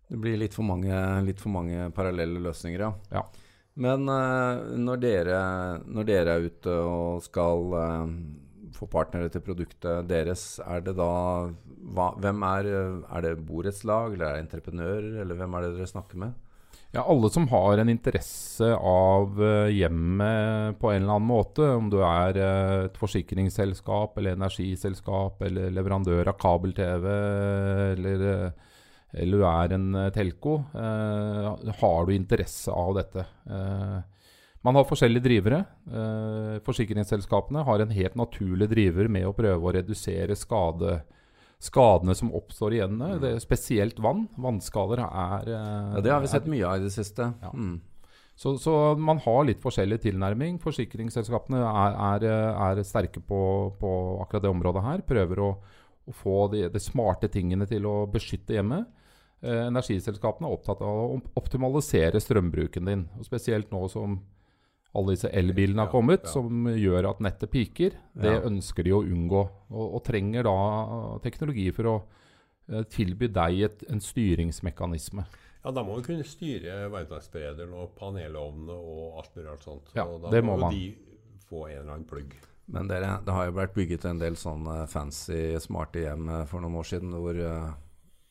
Det 0.07 0.19
blir 0.19 0.39
litt 0.39 0.55
for 0.55 0.67
mange, 0.67 0.94
litt 1.27 1.41
for 1.41 1.51
mange 1.55 1.89
parallelle 1.95 2.44
løsninger, 2.44 2.83
ja. 2.83 2.94
Ja. 3.11 3.25
Men 3.81 4.06
eh, 4.10 4.64
når, 4.78 5.02
dere, 5.02 5.42
når 5.90 6.08
dere 6.10 6.38
er 6.38 6.48
ute 6.48 6.78
og 6.86 7.24
skal 7.25 7.75
eh, 7.80 8.14
få 8.78 8.88
partnere 8.92 9.31
til 9.34 9.42
produktet 9.46 10.06
deres, 10.10 10.46
er 10.62 10.86
det 10.86 10.96
da 11.00 11.10
hva, 11.94 12.13
Hvem 12.22 12.46
er 12.48 12.70
Er 12.70 13.25
det 13.25 13.36
borettslag, 13.48 14.13
eller 14.13 14.27
er 14.27 14.38
det 14.38 14.46
entreprenører, 14.46 15.12
eller 15.24 15.39
hvem 15.39 15.58
er 15.58 15.65
det 15.65 15.75
dere 15.80 15.89
snakker 15.89 16.22
med? 16.25 16.39
Ja, 16.94 17.01
alle 17.10 17.25
som 17.34 17.48
har 17.50 17.80
en 17.82 17.89
interesse 17.89 18.68
av 18.77 19.39
eh, 19.42 19.72
hjemmet 19.74 20.77
på 20.77 20.92
en 20.92 21.01
eller 21.01 21.15
annen 21.15 21.32
måte, 21.32 21.65
om 21.74 21.89
du 21.89 21.98
er 22.06 22.38
et 22.38 23.00
forsikringsselskap 23.01 24.20
eller 24.22 24.38
energiselskap 24.38 25.42
eller 25.48 25.74
leverandør 25.74 26.30
av 26.30 26.38
kabel-TV 26.38 27.08
eller, 27.96 28.27
eller 29.13 29.43
du 29.43 29.46
er 29.46 29.75
en 29.75 29.88
telko, 30.15 30.58
telco, 30.74 30.79
eh, 30.79 31.77
har 31.79 32.05
du 32.05 32.15
interesse 32.15 32.72
av 32.72 32.96
dette. 32.98 33.25
Eh, 33.46 34.01
man 34.63 34.75
har 34.79 34.88
forskjellige 34.88 35.25
drivere. 35.25 35.63
Eh, 35.91 36.60
forsikringsselskapene 36.63 37.65
har 37.67 37.84
en 37.84 37.91
helt 37.91 38.15
naturlig 38.15 38.70
driver 38.72 39.10
med 39.12 39.27
å 39.27 39.36
prøve 39.36 39.60
å 39.60 39.74
redusere 39.75 40.38
skade, 40.39 41.01
skadene 41.60 42.15
som 42.15 42.32
oppstår 42.32 42.77
i. 42.77 42.79
Det 43.20 43.34
er 43.34 43.41
Spesielt 43.43 44.00
vann. 44.00 44.29
Vannskader 44.39 45.03
er 45.03 45.51
eh, 45.51 45.98
Ja, 45.98 46.05
Det 46.05 46.13
har 46.15 46.24
vi 46.24 46.32
sett 46.32 46.48
mye 46.48 46.70
av 46.70 46.79
i 46.79 46.88
det 46.88 46.93
siste. 46.96 47.34
Ja. 47.43 47.51
Mm. 47.51 47.82
så, 48.39 48.55
så 48.58 48.96
man 48.98 49.20
har 49.25 49.43
litt 49.43 49.60
forskjellig 49.62 50.00
tilnærming. 50.08 50.62
Forsikringsselskapene 50.63 51.60
er, 51.60 52.00
er, 52.24 52.27
er 52.72 52.84
sterke 52.88 53.20
på, 53.20 53.43
på 53.79 53.93
akkurat 54.24 54.48
det 54.48 54.53
området 54.55 54.88
her. 54.88 55.08
Prøver 55.12 55.43
å, 55.43 55.53
å 56.08 56.20
få 56.24 56.48
de, 56.55 56.70
de 56.72 56.79
smarte 56.79 57.27
tingene 57.27 57.67
til 57.67 57.84
å 57.84 58.05
beskytte 58.08 58.55
hjemmet. 58.55 58.88
Eh, 59.43 59.65
energiselskapene 59.67 60.47
er 60.47 60.55
opptatt 60.55 60.81
av 60.81 61.00
å 61.03 61.21
optimalisere 61.35 62.21
strømbruken 62.23 62.85
din. 62.88 63.01
Og 63.19 63.25
spesielt 63.27 63.71
nå 63.75 63.81
som 63.91 64.21
alle 64.95 65.15
disse 65.15 65.27
elbilene 65.33 65.83
har 65.83 65.89
kommet, 65.91 66.23
ja. 66.23 66.31
som 66.31 66.67
gjør 66.69 67.09
at 67.09 67.19
nettet 67.25 67.51
piker. 67.51 67.95
Det 68.13 68.29
Ja. 68.38 68.41
ønsker 68.47 68.83
de 68.85 68.91
å 68.93 69.01
unngå, 69.03 69.41
og, 69.73 69.95
og 69.97 70.03
trenger 70.05 70.43
da 70.47 71.17
teknologi 71.25 71.71
for 71.73 71.89
å 71.89 71.95
eh, 72.69 72.83
tilby 72.93 73.27
deg 73.27 73.62
et, 73.67 73.83
en 73.89 74.00
styringsmekanisme. 74.00 75.25
Ja, 75.65 75.71
da 75.71 75.83
må 75.83 75.95
vi 75.97 76.03
kunne 76.07 76.23
styre 76.27 76.89
varmtvannsberederen 76.91 77.73
og 77.73 77.93
panelovnene 78.00 78.75
og 78.75 79.19
alt 79.21 79.35
mulig 79.35 79.50
alt 79.51 79.63
sånt. 79.63 79.91
Ja, 79.95 80.03
og 80.05 80.21
da 80.25 80.29
det 80.33 80.43
må 80.43 80.57
må 80.57 80.67
man. 80.67 80.73
de 80.75 80.93
få 81.50 81.65
en 81.69 81.77
eller 81.81 81.93
annen 81.97 82.07
plugg. 82.07 82.35
Men 82.67 82.88
dere, 82.88 83.17
det 83.25 83.33
har 83.35 83.45
jo 83.50 83.55
vært 83.57 83.73
bygget 83.75 84.05
en 84.07 84.19
del 84.21 84.35
sånne 84.39 84.85
fancy, 84.88 85.57
smarte 85.59 86.00
hjem 86.05 86.29
eh, 86.29 86.45
for 86.47 86.63
noen 86.63 86.79
år 86.79 86.88
siden 86.88 87.12
hvor 87.17 87.39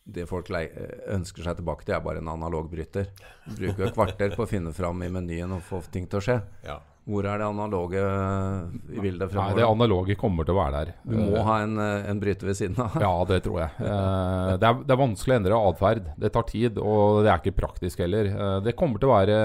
det 0.05 0.27
folk 0.31 0.51
eh, 0.59 0.69
ønsker 1.15 1.47
seg 1.47 1.59
tilbake 1.61 1.87
til, 1.87 1.97
er 1.97 2.05
bare 2.05 2.23
en 2.23 2.33
analogbryter. 2.33 3.11
Bruker 3.51 3.89
et 3.89 3.97
kvarter 3.97 4.35
på 4.37 4.47
å 4.47 4.51
finne 4.51 4.73
fram 4.77 5.03
i 5.05 5.11
menyen 5.13 5.55
og 5.59 5.63
få 5.67 5.83
ting 5.93 6.09
til 6.11 6.21
å 6.21 6.25
skje. 6.25 6.41
Ja. 6.67 6.81
Hvor 7.03 7.27
er 7.27 7.41
det 7.41 7.47
analoge 7.49 7.99
eh, 7.99 8.75
i 8.95 9.01
bildet 9.03 9.33
Nei, 9.35 9.49
det 9.59 9.65
analoge 9.67 10.15
kommer 10.19 10.47
til 10.47 10.55
å 10.55 10.61
være 10.61 10.83
der. 10.85 10.91
Du 11.03 11.17
må 11.19 11.41
ha 11.49 11.57
en, 11.65 11.75
eh, 11.83 12.05
en 12.13 12.21
bryter 12.23 12.47
ved 12.47 12.59
siden 12.61 12.79
av. 12.79 12.95
Ja, 13.03 13.11
det 13.27 13.41
tror 13.43 13.59
jeg. 13.65 13.73
Eh, 13.83 14.51
det, 14.63 14.69
er, 14.69 14.85
det 14.87 14.95
er 14.95 15.01
vanskelig 15.01 15.35
å 15.35 15.41
endre 15.41 15.59
atferd. 15.73 16.13
Det 16.23 16.31
tar 16.37 16.47
tid, 16.47 16.79
og 16.79 17.25
det 17.27 17.33
er 17.33 17.43
ikke 17.43 17.57
praktisk 17.59 18.05
heller. 18.05 18.31
Det 18.63 18.77
kommer 18.79 19.03
til 19.03 19.11
å 19.11 19.17
være 19.17 19.41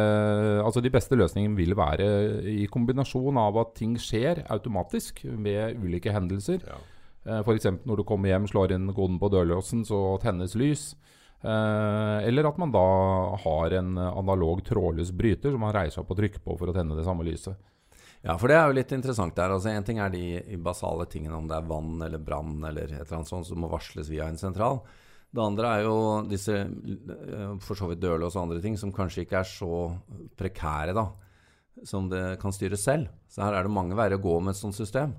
Altså, 0.68 0.84
de 0.86 0.92
beste 0.94 1.18
løsningene 1.18 1.58
vil 1.58 1.74
være 1.78 2.08
i 2.52 2.68
kombinasjon 2.70 3.40
av 3.42 3.58
at 3.64 3.74
ting 3.80 3.96
skjer 4.02 4.44
automatisk 4.54 5.24
ved 5.26 5.82
ulike 5.82 6.14
hendelser. 6.14 6.62
Ja. 6.62 6.78
Eh, 7.28 7.42
F.eks. 7.44 7.70
når 7.84 8.02
du 8.02 8.08
kommer 8.08 8.32
hjem, 8.32 8.48
slår 8.48 8.74
inn 8.78 8.90
koden 8.96 9.20
på 9.20 9.30
dørlåsen, 9.34 9.84
så 9.88 10.02
tennes 10.24 10.56
lys. 10.60 10.90
Eh, 11.44 12.28
eller 12.28 12.48
at 12.50 12.58
man 12.58 12.72
da 12.74 12.88
har 13.44 13.76
en 13.78 13.98
analog 13.98 14.64
trådløs 14.66 15.12
bryter 15.14 15.54
som 15.54 15.62
man 15.62 15.76
reiser 15.76 16.02
opp 16.02 16.14
og 16.16 16.22
trykker 16.22 16.42
på 16.44 16.56
for 16.58 16.72
å 16.72 16.78
tenne 16.78 16.98
det 16.98 17.06
samme 17.08 17.28
lyset. 17.28 17.58
Ja, 18.26 18.34
for 18.40 18.50
det 18.50 18.58
er 18.58 18.66
jo 18.70 18.78
litt 18.80 18.94
interessant 18.96 19.36
der. 19.38 19.54
Altså, 19.54 19.70
en 19.72 19.86
ting 19.86 20.00
er 20.02 20.10
de 20.12 20.58
basale 20.64 21.06
tingene, 21.12 21.38
om 21.38 21.50
det 21.50 21.60
er 21.60 21.68
vann 21.70 22.02
eller 22.02 22.24
brann 22.24 22.64
eller 22.66 22.90
et 22.90 23.04
eller 23.04 23.20
annet 23.20 23.30
sånt 23.30 23.48
som 23.50 23.62
må 23.62 23.70
varsles 23.72 24.10
via 24.10 24.26
en 24.28 24.40
sentral. 24.40 24.82
Det 25.28 25.44
andre 25.44 25.70
er 25.76 25.86
jo 25.86 25.98
disse 26.26 26.56
eh, 26.56 27.54
for 27.62 27.78
så 27.78 27.92
vidt 27.92 28.02
dørlås 28.02 28.38
og 28.38 28.48
andre 28.48 28.64
ting 28.64 28.78
som 28.80 28.94
kanskje 28.96 29.26
ikke 29.26 29.42
er 29.44 29.50
så 29.52 29.72
prekære, 30.40 30.96
da. 30.98 31.10
Som 31.86 32.08
det 32.10 32.40
kan 32.42 32.56
styres 32.56 32.88
selv. 32.88 33.12
Så 33.30 33.44
her 33.46 33.54
er 33.54 33.68
det 33.68 33.76
mange 33.76 33.98
veier 33.98 34.16
å 34.18 34.24
gå 34.24 34.40
med 34.42 34.56
et 34.56 34.60
sånt 34.60 34.78
system. 34.78 35.14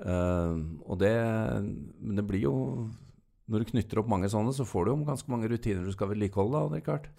Eh, 0.00 0.60
og 0.86 0.96
det 1.00 1.12
Men 2.00 2.16
det 2.16 2.22
blir 2.24 2.40
jo 2.46 2.54
Når 3.50 3.60
du 3.60 3.70
knytter 3.74 4.00
opp 4.00 4.08
mange 4.08 4.30
sånne, 4.32 4.54
så 4.56 4.64
får 4.64 4.86
du 4.86 4.90
jo 4.92 4.96
ganske 5.04 5.28
mange 5.28 5.50
rutiner 5.50 5.84
du 5.84 5.92
skal 5.92 6.08
vedlikeholde, 6.12 6.62
da, 6.72 6.80
klart. 6.86 7.10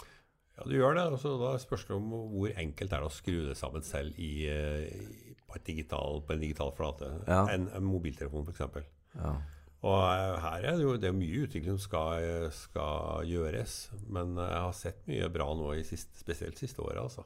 Ja, 0.58 0.66
du 0.66 0.76
gjør 0.78 0.96
det. 0.96 1.06
Altså, 1.12 1.36
Da 1.42 1.56
spørs 1.60 1.88
det 1.90 1.96
om 1.98 2.12
hvor 2.32 2.54
enkelt 2.56 2.94
er 2.94 3.04
det 3.04 3.10
å 3.10 3.14
skru 3.14 3.38
det 3.50 3.58
sammen 3.60 3.84
selv 3.86 4.18
i, 4.18 4.48
eh, 4.50 4.88
i, 4.88 5.34
på, 5.44 5.58
et 5.60 5.66
digital, 5.68 6.22
på 6.26 6.36
en 6.36 6.44
digital 6.44 6.72
flate. 6.78 7.10
Ja. 7.28 7.44
En, 7.52 7.68
en 7.76 7.84
mobiltelefon, 7.88 8.48
f.eks. 8.48 8.88
Ja. 9.18 9.36
Og 9.82 9.98
eh, 9.98 10.40
her 10.44 10.68
er 10.70 10.78
det 10.78 10.86
jo 10.86 10.98
det 11.02 11.10
er 11.10 11.18
mye 11.18 11.44
utvikling 11.48 11.74
som 11.74 11.82
skal, 11.82 12.24
eh, 12.24 12.50
skal 12.54 13.26
gjøres. 13.30 13.78
Men 14.14 14.36
eh, 14.38 14.52
jeg 14.54 14.66
har 14.68 14.76
sett 14.78 15.08
mye 15.10 15.30
bra 15.34 15.50
nå, 15.58 15.72
i 15.74 15.86
sist, 15.88 16.14
spesielt 16.22 16.62
siste 16.62 16.84
året. 16.86 17.02
altså. 17.02 17.26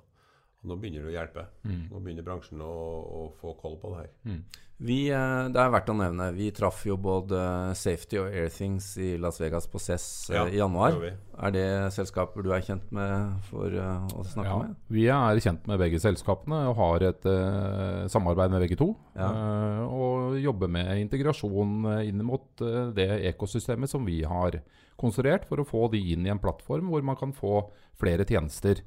Nå 0.65 0.77
begynner 0.81 1.05
det 1.05 1.13
å 1.13 1.17
hjelpe. 1.19 1.47
Nå 1.65 1.99
begynner 2.01 2.25
bransjen 2.25 2.61
å, 2.65 2.75
å 3.05 3.25
få 3.41 3.55
koll 3.59 3.77
på 3.81 3.93
det 3.93 4.05
her. 4.05 4.39
Vi, 4.75 5.05
eh, 5.07 5.47
det 5.55 5.59
er 5.61 5.69
verdt 5.71 5.87
å 5.87 5.95
nevne, 5.95 6.25
vi 6.35 6.49
traff 6.51 6.81
jo 6.83 6.97
både 6.99 7.37
Safety 7.79 8.17
og 8.19 8.25
Airthings 8.27 8.89
i 8.99 9.13
Las 9.21 9.37
Vegas 9.39 9.69
på 9.71 9.79
CES 9.79 10.07
eh, 10.33 10.35
Ja, 10.35 10.41
i 10.51 10.57
januar. 10.59 10.97
det. 10.99 11.13
Er 11.47 11.53
det 11.55 11.67
selskaper 11.95 12.43
du 12.43 12.51
er 12.51 12.65
kjent 12.65 12.91
med 12.91 13.37
for 13.47 13.71
eh, 13.71 14.09
å 14.11 14.25
snakke 14.27 14.49
Ja, 14.49 14.57
med? 14.65 14.73
vi 14.91 15.05
er 15.07 15.39
kjent 15.45 15.69
med 15.71 15.79
begge 15.79 16.01
selskapene 16.03 16.59
og 16.73 16.75
har 16.81 17.07
et 17.07 17.23
uh, 17.23 18.03
samarbeid 18.11 18.51
med 18.51 18.65
begge 18.65 18.75
to. 18.81 18.89
Ja. 19.15 19.31
Uh, 19.31 19.95
og 19.95 20.37
jobber 20.43 20.67
med 20.75 20.91
integrasjon 21.05 21.87
eh, 21.93 22.09
inn 22.09 22.19
mot 22.27 22.43
uh, 22.59 22.91
det 22.91 23.07
ekosystemet 23.31 23.91
som 23.95 24.03
vi 24.03 24.25
har 24.27 24.59
konstruert, 24.99 25.47
for 25.47 25.63
å 25.63 25.67
få 25.67 25.87
de 25.95 26.03
inn 26.11 26.27
i 26.27 26.31
en 26.35 26.39
plattform 26.43 26.91
hvor 26.91 27.03
man 27.03 27.15
kan 27.19 27.31
få 27.35 27.61
flere 27.99 28.27
tjenester. 28.27 28.83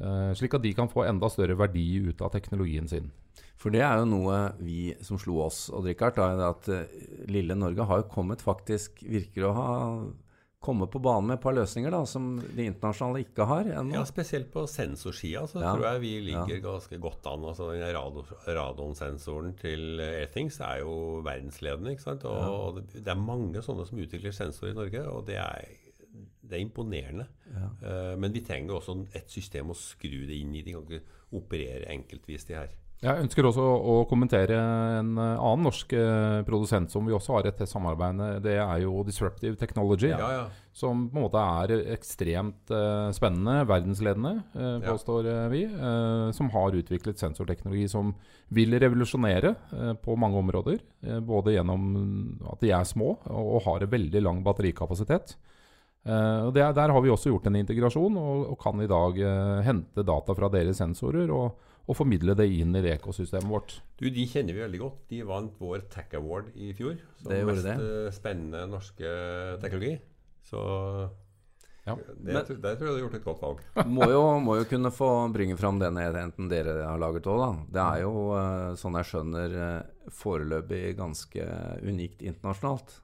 Eh, 0.00 0.32
slik 0.34 0.54
at 0.58 0.62
de 0.64 0.72
kan 0.74 0.88
få 0.88 1.04
enda 1.08 1.28
større 1.30 1.56
verdi 1.60 2.00
ut 2.08 2.20
av 2.24 2.32
teknologien 2.34 2.88
sin. 2.88 3.10
For 3.60 3.68
det 3.70 3.82
er 3.84 3.98
jo 4.00 4.06
noe 4.08 4.54
vi 4.58 4.94
som 5.04 5.18
slo 5.20 5.42
oss, 5.44 5.68
og 5.70 5.84
Richard, 5.84 6.16
da, 6.16 6.30
er 6.32 6.46
at 6.48 6.68
eh, 6.72 6.98
lille 7.28 7.54
Norge 7.54 7.84
har 7.86 8.02
jo 8.02 8.08
kommet 8.10 8.40
faktisk 8.40 9.02
Virker 9.04 9.44
å 9.50 9.54
ha 9.56 9.70
kommet 10.60 10.90
på 10.92 11.00
banen 11.00 11.24
med 11.30 11.38
et 11.38 11.42
par 11.42 11.54
løsninger 11.56 11.88
da, 11.92 12.02
som 12.04 12.34
de 12.36 12.66
internasjonale 12.68 13.22
ikke 13.24 13.46
har 13.48 13.64
ennå. 13.80 13.94
Ja, 13.96 14.02
Spesielt 14.04 14.50
på 14.52 14.66
sensorsida 14.68 15.46
så 15.48 15.62
Ja. 15.62 15.70
tror 15.72 15.86
jeg 15.86 16.00
vi 16.02 16.10
ligger 16.26 16.60
ganske 16.60 16.98
godt 17.00 17.24
an. 17.30 17.46
altså 17.48 17.70
den 17.72 17.80
radio, 17.96 18.24
Radonsensoren 18.46 19.54
til 19.56 20.00
Airthings 20.04 20.60
er 20.60 20.82
jo 20.82 21.20
verdensledende. 21.24 21.94
ikke 21.94 22.02
sant? 22.04 22.24
Og, 22.28 22.36
og 22.68 22.76
det, 22.80 23.04
det 23.04 23.08
er 23.14 23.20
mange 23.24 23.62
sånne 23.64 23.86
som 23.88 23.98
utvikler 24.04 24.36
sensorer 24.36 24.74
i 24.74 24.78
Norge, 24.82 25.06
og 25.08 25.24
det 25.28 25.38
er, 25.40 25.64
det 26.50 26.58
er 26.58 26.66
imponerende. 26.66 27.28
Eh, 27.54 28.12
men 28.20 28.34
vi 28.34 28.44
trenger 28.44 28.78
også 28.78 28.98
et 29.16 29.30
system 29.30 29.72
å 29.72 29.78
skru 29.78 30.26
det 30.28 30.36
inn 30.40 30.54
i. 30.54 30.64
De 30.66 30.76
kan 30.76 30.86
ikke 30.86 31.18
operere 31.38 31.90
enkeltvis, 31.94 32.46
de 32.48 32.58
her. 32.58 32.76
Jeg 33.00 33.16
ønsker 33.16 33.46
også 33.48 33.64
å 33.64 33.94
kommentere 34.10 34.58
en 34.98 35.14
eh, 35.16 35.38
annen 35.40 35.64
norsk 35.64 35.94
eh, 35.96 36.40
produsent 36.44 36.92
som 36.92 37.06
vi 37.08 37.14
også 37.16 37.38
har 37.38 37.48
et 37.48 37.56
tett 37.56 37.70
samarbeid 37.70 38.18
med. 38.18 38.42
Det 38.44 38.58
er 38.60 38.82
jo 38.82 39.00
Disruptive 39.06 39.56
Technology. 39.56 40.10
Ja, 40.10 40.28
ja. 40.34 40.42
Som 40.76 41.06
på 41.10 41.16
en 41.16 41.24
måte 41.24 41.40
er 41.40 41.72
ekstremt 41.96 42.70
spennende, 43.16 43.64
verdensledende, 43.66 44.36
Ja. 44.54 44.92
påstår 44.92 45.26
vi. 45.50 45.64
som 46.32 46.48
har 46.54 46.76
utviklet 46.78 47.18
sensorteknologi 47.18 47.88
som 47.90 48.14
vil 48.54 48.78
revolusjonere 48.78 49.56
på 50.00 50.16
mange 50.16 50.38
områder. 50.38 50.78
både 51.26 51.56
gjennom 51.56 52.38
at 52.52 52.60
de 52.60 52.70
er 52.70 52.84
små 52.84 53.18
og 53.26 53.62
har 53.64 53.82
en 53.82 53.90
veldig 53.90 54.22
lang 54.22 54.44
batterikapasitet. 54.44 55.34
Eh, 56.06 56.46
og 56.46 56.54
det, 56.56 56.62
er- 56.64 56.72
Der 56.72 56.88
har 56.94 57.00
vi 57.04 57.10
også 57.12 57.28
gjort 57.30 57.46
en 57.50 57.56
integrasjon, 57.60 58.16
og, 58.16 58.46
og 58.52 58.58
kan 58.62 58.80
i 58.80 58.86
dag 58.88 59.18
eh, 59.20 59.62
hente 59.66 60.02
data 60.06 60.32
fra 60.34 60.48
deres 60.48 60.78
sensorer 60.80 61.28
og, 61.30 61.58
og 61.90 61.96
formidle 61.96 62.34
det 62.38 62.46
inn 62.56 62.74
i 62.76 62.80
det 62.84 62.94
ekosystemet 62.98 63.50
vårt. 63.50 63.80
Du, 64.00 64.06
De 64.08 64.26
kjenner 64.26 64.54
vi 64.56 64.62
veldig 64.64 64.80
godt. 64.80 65.00
De 65.10 65.22
vant 65.28 65.56
vår 65.60 65.82
Tech 65.92 66.14
Award 66.16 66.52
i 66.56 66.72
fjor. 66.78 66.96
Som 67.20 67.32
Det 67.34 67.42
mest 67.48 67.64
det. 67.66 67.74
eh, 67.80 68.10
spennende 68.16 68.62
norske 68.70 69.10
teknologi. 69.60 69.98
Så 70.48 71.10
Ja. 71.86 71.94
det, 71.96 72.16
Men- 72.20 72.60
der 72.60 72.76
tror 72.76 72.86
jeg 72.86 72.96
du 72.96 72.96
har 72.96 73.00
gjort 73.08 73.14
et 73.14 73.24
godt 73.24 73.40
valg. 73.42 73.60
må, 73.88 74.04
jo, 74.08 74.22
må 74.40 74.56
jo 74.60 74.64
kunne 74.68 74.90
få 74.92 75.32
bringe 75.32 75.56
fram 75.58 75.78
den 75.80 75.96
enheten 75.96 76.48
dere 76.48 76.84
har 76.86 76.98
laget 76.98 77.24
òg, 77.26 77.40
da. 77.40 77.50
Det 77.72 77.84
er 77.98 78.02
jo, 78.04 78.12
sånn 78.76 78.96
jeg 79.00 79.08
skjønner, 79.10 79.84
foreløpig 80.10 80.96
ganske 80.96 81.44
unikt 81.82 82.22
internasjonalt. 82.22 83.00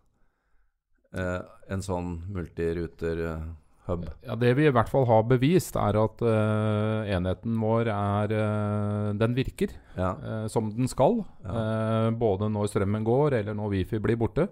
Eh, 1.16 1.40
en 1.72 1.82
sånn 1.82 2.10
multiruter-hub. 2.30 4.06
Ja, 4.26 4.34
Det 4.36 4.52
vi 4.58 4.66
i 4.68 4.72
hvert 4.74 4.90
fall 4.92 5.06
har 5.08 5.22
bevist, 5.26 5.76
er 5.80 5.96
at 5.98 6.22
eh, 6.22 7.12
enheten 7.16 7.56
vår 7.62 7.88
er 7.88 8.34
eh, 8.36 9.12
Den 9.18 9.34
virker 9.34 9.72
Ja. 9.96 10.12
eh, 10.12 10.46
som 10.52 10.70
den 10.70 10.88
skal. 10.88 11.24
eh, 11.44 12.10
både 12.10 12.50
når 12.52 12.68
strømmen 12.68 13.04
går, 13.04 13.40
eller 13.40 13.54
når 13.54 13.70
wifi 13.70 13.98
blir 13.98 14.16
borte. 14.16 14.48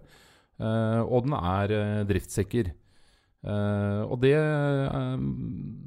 Eh, 0.58 1.02
og 1.02 1.26
den 1.26 1.34
er 1.34 1.70
eh, 1.70 2.04
driftssikker. 2.08 2.72
Uh, 3.44 4.08
og 4.08 4.22
det 4.22 4.32
uh, 4.40 5.20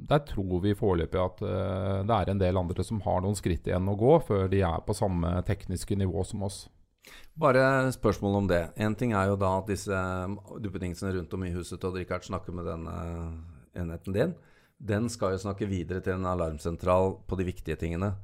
Der 0.06 0.20
tror 0.28 0.60
vi 0.62 0.76
foreløpig 0.78 1.18
at 1.18 1.40
uh, 1.42 2.04
det 2.06 2.14
er 2.14 2.30
en 2.30 2.38
del 2.38 2.60
andre 2.60 2.84
som 2.86 3.00
har 3.02 3.18
noen 3.24 3.34
skritt 3.34 3.66
igjen 3.66 3.88
å 3.90 3.96
gå 3.98 4.12
før 4.28 4.44
de 4.52 4.60
er 4.62 4.84
på 4.86 4.94
samme 4.94 5.32
tekniske 5.42 5.98
nivå 5.98 6.22
som 6.22 6.44
oss. 6.46 6.68
Bare 7.38 7.92
spørsmål 7.94 8.36
om 8.40 8.48
det. 8.50 8.62
En 8.76 8.94
ting 8.98 9.12
er 9.14 9.30
jo 9.30 9.36
da 9.38 9.52
at 9.60 9.68
disse 9.70 9.98
duppedingsene 10.64 11.14
rundt 11.14 11.34
om 11.34 11.44
i 11.46 11.52
huset 11.54 11.80
til 11.80 11.94
Richard 11.94 12.26
snakker 12.26 12.52
med 12.52 12.66
denne 12.66 12.94
enheten 13.78 14.16
din. 14.16 14.32
Den 14.78 15.08
skal 15.08 15.34
jo 15.34 15.42
snakke 15.42 15.66
videre 15.66 16.00
til 16.00 16.18
en 16.18 16.26
alarmsentral 16.26 17.16
på 17.26 17.38
de 17.38 17.44
viktige 17.44 17.76
tingene. 17.76 18.14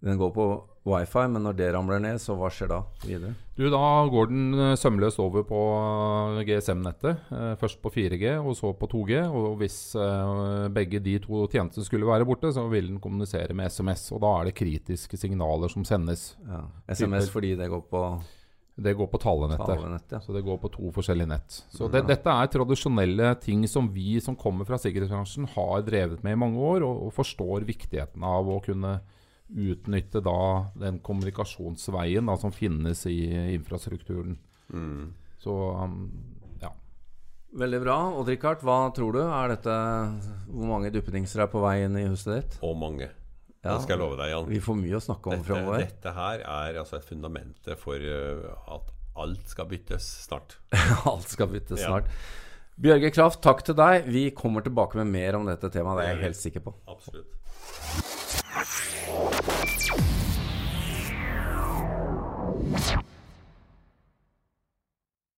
Den 0.00 0.16
går 0.16 0.30
på 0.32 0.44
wifi, 0.88 1.22
men 1.28 1.42
når 1.44 1.56
det 1.58 1.66
ramler 1.74 2.00
ned, 2.00 2.16
så 2.22 2.32
hva 2.40 2.48
skjer 2.48 2.70
da 2.72 2.78
videre? 3.04 3.34
Du, 3.58 3.66
Da 3.68 3.80
går 4.08 4.30
den 4.30 4.54
eh, 4.56 4.70
sømløst 4.80 5.20
over 5.20 5.44
på 5.44 5.58
eh, 6.40 6.44
GSM-nettet. 6.48 7.20
eh, 7.36 7.50
Først 7.60 7.82
på 7.84 7.92
4G, 7.92 8.30
og 8.40 8.56
så 8.56 8.70
på 8.80 8.88
2G. 8.88 9.18
Og 9.28 9.58
hvis 9.60 9.76
begge 10.72 11.02
de 11.04 11.18
to 11.20 11.44
tjenestene 11.52 11.84
skulle 11.84 12.08
være 12.08 12.24
borte, 12.24 12.48
så 12.56 12.64
vil 12.72 12.88
den 12.94 13.00
kommunisere 13.04 13.52
med 13.52 13.68
SMS. 13.68 14.06
Og 14.16 14.22
da 14.24 14.32
er 14.40 14.48
det 14.48 14.56
kritiske 14.56 15.20
signaler 15.20 15.68
som 15.68 15.84
sendes. 15.84 16.30
Ja. 16.48 16.62
SMS 16.88 17.28
fordi 17.30 17.52
det 17.60 17.68
går 17.68 17.84
på 17.92 18.04
Det 18.80 18.96
går 18.96 19.10
på 19.12 19.20
talenettet. 19.20 19.66
talenettet 19.68 20.12
ja. 20.16 20.20
Så 20.24 20.32
det 20.32 20.44
går 20.46 20.56
på 20.62 20.70
to 20.72 20.88
forskjellige 20.96 21.28
nett. 21.28 21.60
Så 21.68 21.90
det, 21.92 22.06
dette 22.08 22.32
er 22.32 22.48
tradisjonelle 22.48 23.34
ting 23.44 23.66
som 23.68 23.92
vi 23.92 24.16
som 24.24 24.34
kommer 24.34 24.64
fra 24.64 24.78
sikkerhetsbransjen 24.80 25.50
har 25.52 25.82
drevet 25.84 26.22
med 26.24 26.32
i 26.32 26.40
mange 26.40 26.56
år, 26.56 26.80
og, 26.88 27.02
og 27.10 27.12
forstår 27.12 27.66
viktigheten 27.68 28.24
av 28.24 28.48
å 28.48 28.62
kunne 28.64 29.02
utnytte 29.50 30.20
da 30.22 30.36
den 30.78 30.98
kommunikasjonsveien 31.02 32.26
da, 32.30 32.36
som 32.38 32.52
finnes 32.54 33.04
i 33.10 33.16
infrastrukturen. 33.56 34.36
Så 35.40 35.54
um, 35.74 35.96
ja. 36.62 36.70
Veldig 37.58 37.80
bra. 37.82 37.96
Odd 38.20 38.28
Rikard, 38.30 38.60
hva 38.62 38.76
tror 38.94 39.16
du? 39.16 39.22
Er 39.24 39.48
dette 39.56 39.74
Hvor 40.52 40.68
mange 40.70 40.92
duppedingser 40.94 41.42
er 41.42 41.50
på 41.50 41.62
vei 41.64 41.80
inn 41.86 41.96
i 41.98 42.04
huset 42.06 42.36
ditt? 42.36 42.58
Og 42.62 42.76
mange. 42.78 43.08
Ja. 43.64 43.74
Det 43.74 43.80
skal 43.84 43.96
jeg 43.96 44.00
love 44.04 44.16
deg, 44.20 44.30
Jan. 44.32 44.46
Vi 44.48 44.60
får 44.64 44.78
mye 44.78 44.96
å 44.96 45.02
snakke 45.04 45.28
om 45.32 45.34
Dette, 45.36 45.48
fremover. 45.50 45.82
dette 45.84 46.12
her 46.16 46.44
er 46.46 46.78
altså 46.80 46.96
et 47.00 47.08
fundamentet 47.10 47.80
for 47.82 48.00
uh, 48.00 48.46
at 48.76 48.94
alt 49.20 49.50
skal 49.50 49.66
byttes 49.68 50.06
snart. 50.28 50.54
Alt 51.10 51.28
skal 51.34 51.50
byttes 51.50 51.82
Ja. 51.82 51.90
snart. 51.90 52.08
Bjørge 52.80 53.10
Kraft, 53.12 53.42
takk 53.44 53.60
til 53.66 53.76
deg. 53.76 54.06
Vi 54.08 54.30
kommer 54.32 54.64
tilbake 54.64 54.96
med 55.02 55.10
mer 55.12 55.36
om 55.36 55.44
dette 55.50 55.68
temaet, 55.74 55.98
det 56.00 56.06
er 56.06 56.14
jeg 56.14 56.24
helt 56.30 56.40
sikker 56.40 56.64
på. 56.64 56.72
Absolutt. 56.88 58.19
you 58.52 59.50